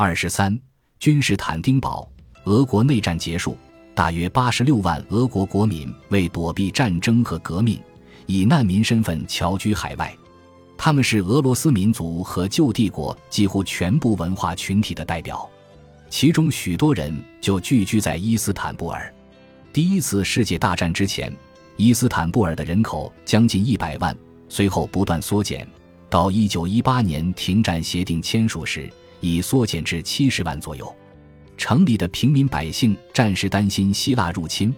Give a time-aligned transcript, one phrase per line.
[0.00, 0.56] 二十三，
[1.00, 2.08] 君士坦丁堡，
[2.44, 3.58] 俄国内战结束，
[3.96, 7.80] 大约八十六万俄国国民为躲避战争和革命，
[8.26, 10.16] 以难民身份侨居海外。
[10.76, 15.50] 他们是俄罗斯民族和旧帝国几乎全部文化群体的代表，
[16.08, 19.12] 其中许多人就聚居在伊斯坦布尔。
[19.72, 21.36] 第一次世界大战之前，
[21.76, 24.16] 伊斯坦布尔的人口将近一百万，
[24.48, 25.66] 随后不断缩减，
[26.08, 28.88] 到一九一八年停战协定签署时，
[29.20, 30.94] 已缩减至七十万左右。
[31.56, 34.72] 城里的平民百姓暂时担心希腊入侵，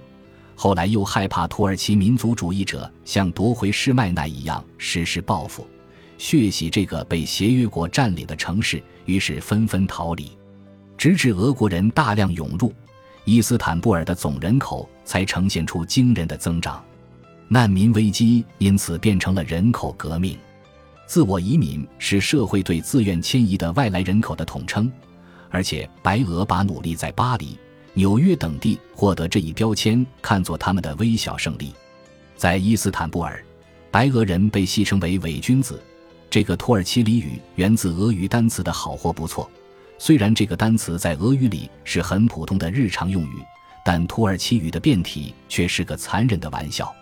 [0.55, 5.67] 后来又害怕土耳其民族主义者像夺回施麦那一样实施报复。
[6.17, 10.31] 血洗这个被协约国占领的城市，于是纷纷逃离，
[10.97, 12.73] 直至俄国人大量涌入，
[13.25, 16.83] 伊斯坦布尔的总人口才呈现出惊人的增长。
[17.49, 20.39] 难民危机因此变成了人口革命。
[21.11, 24.89] 自我移民是社会对自愿迁移的外来人口的统称，
[25.49, 27.59] 而且白俄把努力在巴黎、
[27.95, 31.75] 纽约等地获得这一标签看作他们的微小胜利。
[32.37, 33.45] 在伊斯坦布尔，
[33.91, 35.83] 白俄人被戏称为伪君子。
[36.31, 39.51] 这个土耳其俚语源自俄语单词的好或不错，
[39.99, 43.43] 虽然这个单词在俄语里是很普通的日常用语，
[43.85, 46.95] 但土耳其语的变体却是个残忍的玩笑。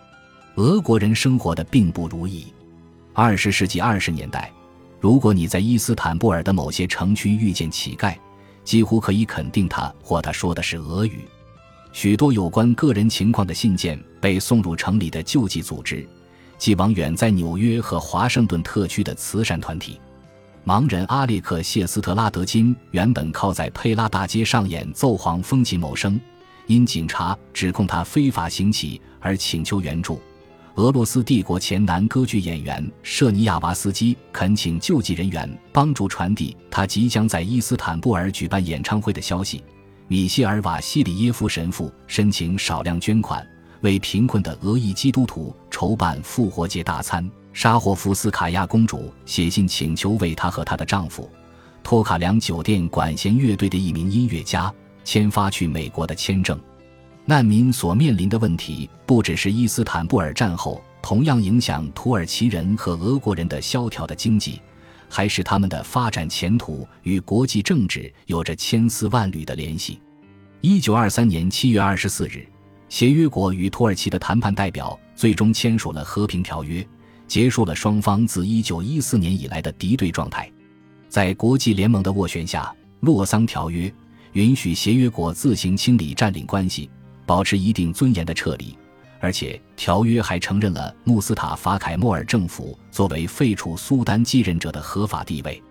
[0.55, 2.51] 俄国人生活的并不如意。
[3.21, 4.49] 二十世纪二十年代，
[4.97, 8.15] 如果你在伊斯坦布尔的某些城区遇见乞丐，
[8.63, 11.27] 几乎可以肯定他或他说的是俄语。
[11.91, 16.07] 许多有关个人情况的信件被送入城里的救济组织。
[16.57, 19.99] 寄往远在纽约和华盛顿特区的慈善团体。
[20.65, 26.17] 盲人阿列克谢斯特拉德金原本靠在佩拉大街上演奏黄风琴谋生，
[26.67, 30.21] 因警察指控他非法行乞而请求援助。
[30.75, 39.63] 俄罗斯帝国前男歌剧演员舍尼亚瓦斯基恳请救济人员帮助传递他即将在伊斯坦布尔举办演唱会的消息。
[40.07, 43.45] 米歇尔瓦西里耶夫神父申请少量捐款。
[43.81, 47.29] 为贫困的俄裔基督徒筹办复活节大餐。
[47.53, 51.29] 沙霍夫斯卡娅公主写信请求为她和她的丈夫，
[51.81, 56.59] 托卡良酒店管弦乐队的一名音乐家签发去美国的签证。
[57.29, 64.59] 难民所面临的问题不只是伊斯坦布尔战后同样影响土耳其人和俄国人的萧条的经济，
[65.07, 70.01] 还是他们的发展前途与国际政治有着千丝万缕的联系。
[70.61, 72.43] 一九二三年七月二十四日。
[72.89, 76.83] 协约国与土耳其的谈判代表最终签署了和平条约，
[77.27, 80.51] 结束了双方自1914年以来的敌对状态。
[81.07, 83.93] 在国际联盟的斡旋下，洛桑条约
[84.33, 86.89] 允许协约国自行清理占领关系，
[87.29, 88.75] 保持一定尊严的撤离，
[89.19, 95.61] 而且条约还承认了穆斯塔法凯莫尔政府作为废除苏丹继任者的合法地位。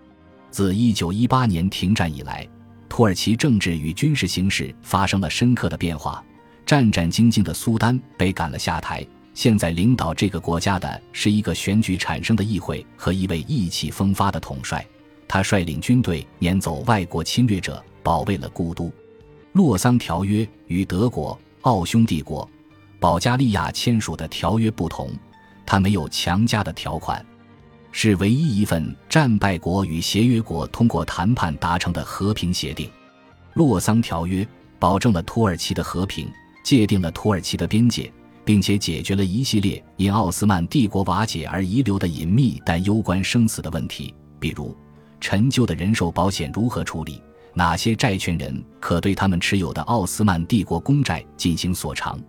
[0.49, 2.47] 自1918年停战以来，
[2.87, 6.23] 土耳其政治与军事形势发生了深刻的变化。
[6.65, 14.87] 战战兢兢的苏丹被赶了下台，现在领导这个国家的是一个选举产生的议会和一位意气风发的统帅，
[15.27, 18.89] 他率领军队撵走外国侵略者，保卫了故都。
[19.53, 22.49] 洛桑条约与德国、奥匈帝国、
[22.99, 25.11] 保加利亚签署的条约不同，
[25.65, 27.25] 它没有强加的条款，
[27.91, 32.89] 是唯一一份战败国与协约国通过谈判达成的和平协定。
[33.53, 36.29] 洛桑条约保证了土耳其的和平。
[36.61, 38.11] 界定了土耳其的边界，
[38.45, 44.75] 并且解决了一系列因奥斯曼帝国瓦解而遗留的隐秘但攸关生死的问题，比如
[45.19, 47.23] 陈旧的人寿保险如何处理，
[47.53, 52.19] 哪些债权人可对他们持有的奥斯曼帝国公债进行索偿。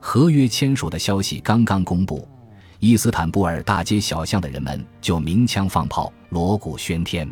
[0.00, 2.28] 合约签署的消息刚刚公布，
[2.78, 7.26] 伊斯坦布尔大街小巷的人们就鸣枪放炮，锣鼓喧天，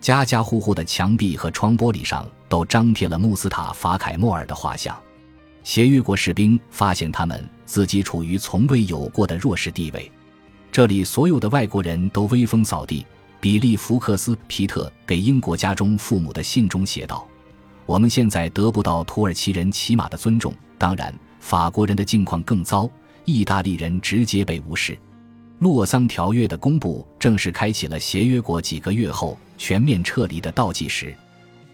[0.00, 4.98] 家家户户的墙壁和窗玻璃上都张贴了穆斯塔法凯莫尔的画像。
[5.62, 10.10] 协约国士兵发现他们自己处于从未有过的弱势地位，
[10.72, 13.06] 这里所有的外国人都威风扫地。
[13.40, 17.26] 比利·福克斯·皮特给英国家中父母的信中写道
[17.86, 22.88] ：“我们现在得不到土耳其人起码的尊重，当然，法国人的境况更糟，
[23.24, 24.96] 意大利人直接被无视。”
[25.60, 31.14] 洛桑条约的公布正式开启了协约国几个月后全面撤离的倒计时。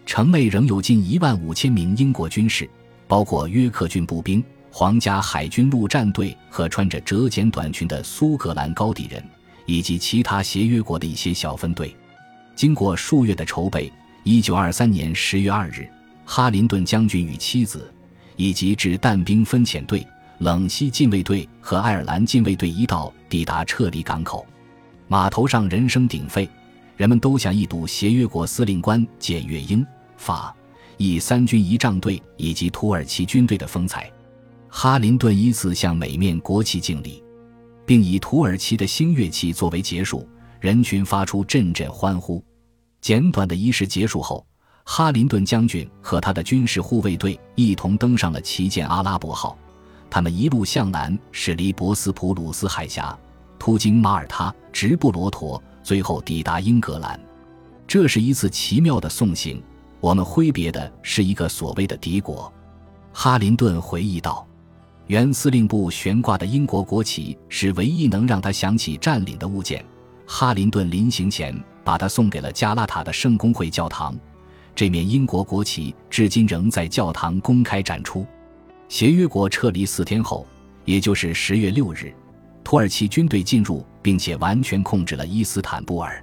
[0.05, 2.69] 城内仍有近一万五千名英国军士。
[3.09, 9.23] 包括约克郡步兵、皇家海军陆战队和穿着折剪短裙的苏格兰高地人，
[9.67, 11.95] 以及其他协约国的一些小分队。
[12.55, 13.93] 经过数月的筹备，
[14.23, 15.87] 一九二三年十月二日，
[16.25, 17.93] 哈林顿将军与妻子，
[18.35, 20.05] 以及致弹兵分遣队、
[20.39, 24.43] 冷西禁卫队和爱尔兰禁卫队一道抵达撤离港口。
[25.07, 26.49] 码头上人声鼎沸，
[26.95, 29.85] 人们都想一睹协约国司令官简·月英
[30.17, 30.55] 法
[30.97, 34.11] 以三军仪仗队以及土耳其军队的风采。
[34.67, 37.23] 哈林顿依次向每面国旗敬礼，
[37.87, 40.27] 并以土耳其的星乐器作为结束，
[40.59, 42.43] 人群发出阵阵欢呼。
[42.99, 44.45] 简短的仪式结束后，
[44.83, 49.57] 哈林顿将军和他的军事护卫队一同登上了旗舰阿拉伯号。
[50.09, 53.17] 他们一路向南，驶离博斯普鲁斯海峡，
[53.57, 57.17] 途经马耳他，直布罗陀，最后抵达英格兰。
[57.87, 59.63] 这是一次奇妙的送行。
[60.01, 62.51] 我们挥别的是一个所谓的敌国，
[63.13, 64.45] 哈林顿回忆道。
[65.07, 69.83] 原司令部悬挂的英国国旗是唯一能让他想起占领的物件。
[70.25, 74.17] 哈林顿临行前把它送给了加拉塔的圣公会教堂。
[74.75, 78.25] 这面英国国旗至今仍在教堂公开展出。
[78.89, 80.45] 协约国撤离四天后，
[80.83, 82.13] 也就是十月六日，
[82.61, 86.21] 土耳其军队进入并且完全控制了伊斯坦布尔。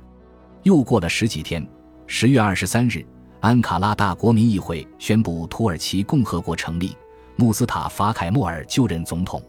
[0.62, 1.66] 又过了十几天，
[2.06, 3.04] 十月二十三日，
[3.40, 6.94] 安卡拉大国民议会宣布土耳其共和国成立。
[7.36, 9.42] 穆斯塔法·凯莫尔就任总统，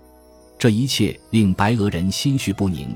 [0.58, 2.96] 这一切令白俄人心绪不宁，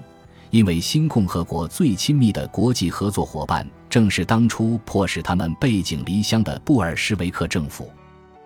[0.49, 7.89] 因为新共和国最亲密的国际合作伙伴正是当初迫使他们背井离乡的布尔什维克政府。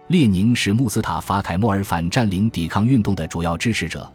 [0.07, 4.11] 列宁是穆斯塔法·凯莫尔反占领抵抗运动的主要支持者，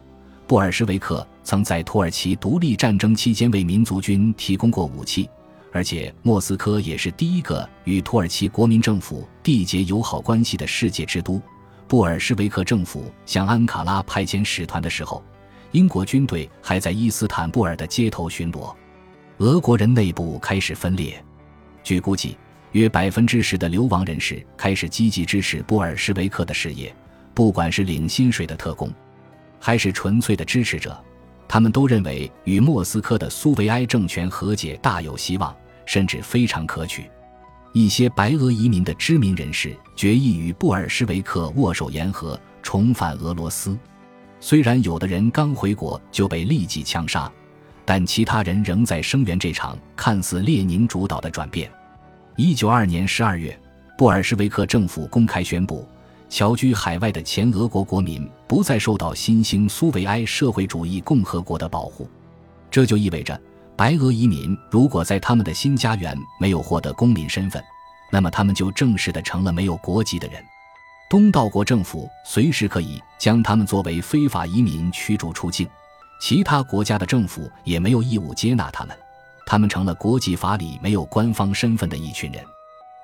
[0.47, 5.31] 布尔什维克曾在土耳其独立战争期间为民族军提供过武器，
[5.73, 11.41] 而且莫斯科也是第一个与土耳其国民政府缔结友好关系的世界之都。
[11.89, 15.25] 布尔什维克政府向安卡拉派遣使团的时候，
[15.73, 18.75] 英国军队还在伊斯坦布尔的街头巡逻。
[19.39, 21.25] 俄国人内部开始分裂，
[21.83, 22.37] 据估计，
[22.73, 26.95] 约百分之十的流亡人士开始积极支持布尔什维克的事业，
[27.33, 28.93] 不管是领薪水的特工，
[29.59, 31.03] 还是纯粹的支持者，
[31.49, 35.57] 他们都认为与莫斯科的苏维埃政权和解大有希望，
[35.87, 37.09] 甚至非常可取。
[37.73, 43.79] 一些白俄移民的知名人士决意与布尔什维克握手言和，重返俄罗斯。
[44.41, 47.31] 虽然有的人刚回国就被立即枪杀，
[47.85, 51.71] 但其他人仍在声援这场看似列宁主导的转变。
[52.37, 53.59] 一九二年十二月，
[53.97, 55.87] 布尔什维克政府公开宣布，
[56.29, 62.09] 侨居海外的前俄国国民不再受到新兴苏维埃社会主义共和国的保护。
[62.71, 63.39] 这就意味着。
[63.79, 67.63] 白俄移民如果在他们的新家园没有获得公民身份，
[68.11, 70.45] 那么他们就正式的成了没有国籍的人。
[71.09, 75.65] 东道国政府随时可以将他们作为非法移民驱逐出境，
[76.21, 78.99] 其他国家的政府也没有义务接纳他们，
[79.47, 82.45] 他们成了国际法里没有官方身份的一群人。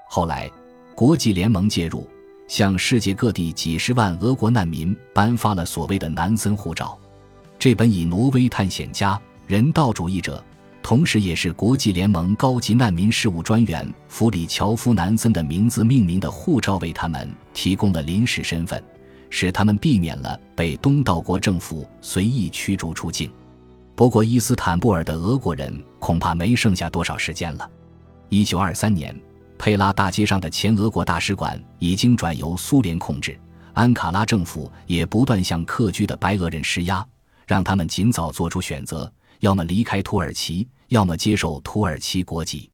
[0.09, 0.51] 后来，
[0.93, 2.05] 国际联盟介入，
[2.49, 6.99] 向世界各地几十万俄国难民颁发了所谓的南森护照，
[7.61, 9.17] 这本以挪威探险家、
[9.47, 10.45] 人道主义者。
[10.85, 18.85] 同时，也是国际联盟高级难民事务专员弗里乔夫·南森的名字命名的护照，为他们提供了临时身份，
[19.31, 23.33] 使他们避免了被东道国政府随意驱逐出境。
[23.95, 27.67] 不过，伊斯坦布尔的俄国人恐怕没剩下多少时间了。
[28.29, 29.19] 一九二三年，
[29.57, 33.41] 佩拉大街上的前俄国大使馆已经转由苏联控制，
[33.73, 37.03] 安卡拉政府也不断向客居的白俄人施压，
[37.47, 39.11] 让他们尽早做出选择。
[39.41, 42.71] 要么离开土耳其，要么接受土耳其国籍。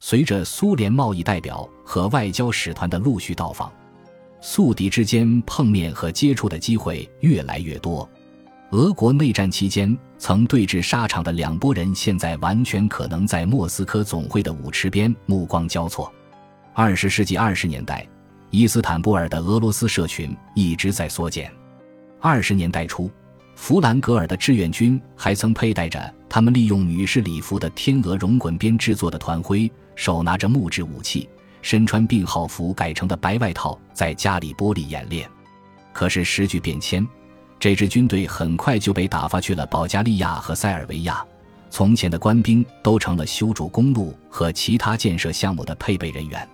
[0.00, 3.72] 随着苏联贸易代表和外交使团的陆续到访，
[4.40, 8.08] 宿敌之间碰面和接触的机会越来越多。
[8.70, 16.12] 俄国内战期间曾对峙沙场的两拨人，现在完全可能在莫斯科总会的舞池边目光交错。
[16.74, 18.06] 二十世纪二十年代，
[18.50, 21.50] 伊斯坦布尔的俄罗斯社群一直在缩减。
[22.20, 23.10] 二十年代初。
[23.56, 31.28] 弗兰格尔的志愿军还曾佩戴着他们利用女士礼服的天鹅绒滚边制作的团徽，手拿着木质武器，
[31.62, 35.28] 身穿病号服改成的白外套，在加里波利演练。
[35.92, 37.04] 可是时局变迁，
[37.58, 41.24] 这支军队很快就被打发去了保加利亚和塞尔维亚。
[41.70, 46.46] 从前的官兵都成了修筑公路和其他建设项目的配备人员。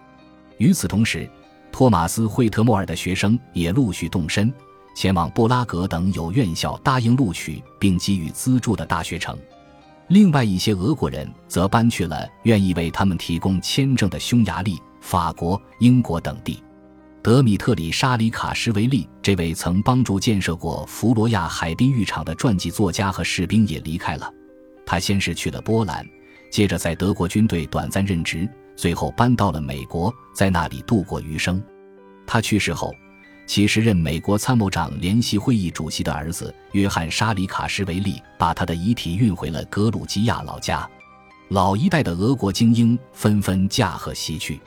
[0.56, 1.28] 与此同时，
[1.72, 4.50] 托马斯·惠特莫尔的学生也陆续动身。
[4.94, 9.38] 前往布拉格等有院校答应录取并给予资助的大学城，
[10.08, 16.62] 另外一些俄国人则搬去了愿意为他们提供签证的匈牙利、法国、英国等地。
[17.22, 24.28] 德米特里·沙里卡什维利这位曾帮助建设过弗罗亚海滨浴场的传记作家和士兵也离开了。
[24.84, 26.04] 他先是去了波兰，
[26.50, 31.62] 接着在德国军队短暂任职，最后搬到了美国，在那里度过余生。
[32.26, 32.92] 他去世后。
[33.46, 40.88] 其时任美国参谋长联席会议主席的儿子约翰·沙里卡什维利把他的遗体运回了格鲁吉亚老家。
[41.48, 44.58] 老一代的俄国精英纷纷驾鹤西去。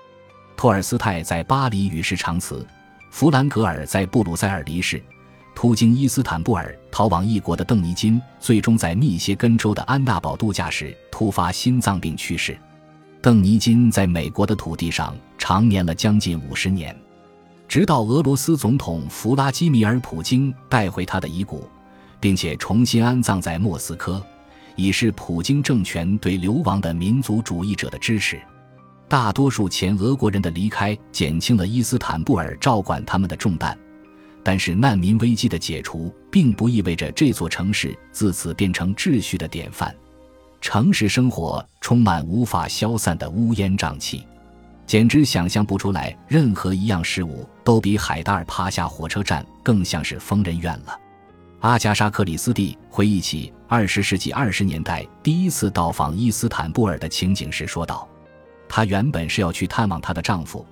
[0.55, 2.65] 托尔斯泰在巴黎与世长辞，
[3.09, 5.03] 弗兰格尔在布鲁塞尔离世，
[5.55, 12.55] 途经伊斯坦布尔逃往异国的邓尼金，最终在密歇根州的安娜堡度假时突发心脏病去世。
[13.21, 16.95] 邓尼金在美国的土地上长眠了将近五十年，
[17.67, 21.67] 直到俄罗斯总统弗拉基米尔·普京带回他的遗骨，
[22.19, 24.23] 并且重新安葬在莫斯科，
[24.75, 28.39] 以示普京政权对流亡的民族主义者的支持。
[29.07, 33.77] 大多数前俄国人的离开减轻了伊斯坦布尔照管他们的重担，
[34.43, 39.93] 但是难民危机的解除并不意味着这座城市自此变成秩序的典范。
[40.61, 44.25] 城市生活充满无法消散的乌烟瘴气，
[44.85, 50.99] 简直想象不出来任何一样事物都比海达尔趴下火车站更像是疯人院了。
[51.61, 58.07] 阿加莎·克里斯蒂回忆起二十世纪二十年代第一次到访伊斯坦布尔的情景时说道。
[58.67, 60.65] 她原本是要去探望她的丈夫，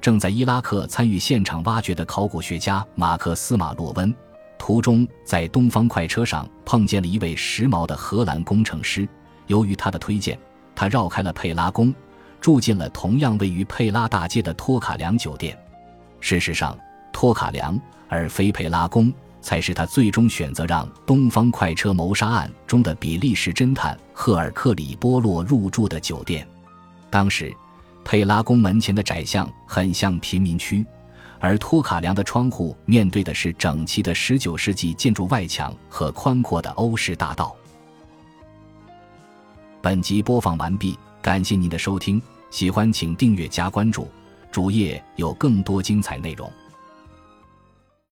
[0.00, 4.14] 正在伊拉克参与现场挖掘的考古学家马克思·马洛温。
[4.58, 9.08] 途中在东方快车上碰见了一位时髦的荷兰工程师。
[9.48, 10.38] 由于他的推荐，
[10.74, 11.94] 他绕开了佩拉宫，
[12.46, 15.58] 住进了同样位于佩拉大街的托卡良酒店。
[16.20, 16.78] 事实上，
[17.12, 17.76] 托卡良
[18.08, 26.46] 而非佩拉宫才是他最终选择让东方快车谋杀案中的比利时侦探赫尔克里·波洛入住的酒店。
[27.10, 27.52] 当时，
[28.04, 30.86] 佩拉宫门前的窄巷很像贫民区，
[31.40, 37.56] 而托卡良的窗户面对的是整齐的19世纪建筑外墙和宽阔的欧式大道。
[39.82, 42.22] 本集播放完毕，感谢您的收听，
[42.56, 44.08] 喜欢请订阅加关注，
[44.50, 46.50] 主页有更多精彩内容。